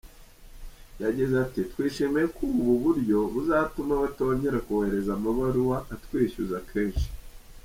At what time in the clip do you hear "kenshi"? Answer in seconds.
6.69-7.07